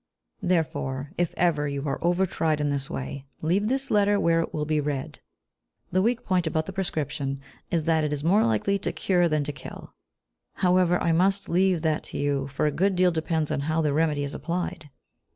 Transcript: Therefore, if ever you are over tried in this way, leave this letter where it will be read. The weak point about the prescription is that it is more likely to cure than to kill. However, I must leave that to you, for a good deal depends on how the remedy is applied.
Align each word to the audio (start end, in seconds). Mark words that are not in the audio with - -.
Therefore, 0.41 1.11
if 1.15 1.31
ever 1.37 1.67
you 1.67 1.87
are 1.87 2.03
over 2.03 2.25
tried 2.25 2.59
in 2.59 2.71
this 2.71 2.89
way, 2.89 3.23
leave 3.43 3.67
this 3.67 3.91
letter 3.91 4.19
where 4.19 4.39
it 4.39 4.51
will 4.51 4.65
be 4.65 4.79
read. 4.81 5.19
The 5.91 6.01
weak 6.01 6.25
point 6.25 6.47
about 6.47 6.65
the 6.65 6.73
prescription 6.73 7.39
is 7.69 7.83
that 7.83 8.03
it 8.03 8.11
is 8.11 8.23
more 8.23 8.43
likely 8.43 8.79
to 8.79 8.91
cure 8.93 9.29
than 9.29 9.43
to 9.43 9.51
kill. 9.53 9.93
However, 10.55 10.99
I 11.03 11.11
must 11.11 11.49
leave 11.49 11.83
that 11.83 12.01
to 12.05 12.17
you, 12.17 12.47
for 12.47 12.65
a 12.65 12.71
good 12.71 12.95
deal 12.95 13.11
depends 13.11 13.51
on 13.51 13.59
how 13.59 13.79
the 13.81 13.93
remedy 13.93 14.23
is 14.23 14.33
applied. 14.33 14.89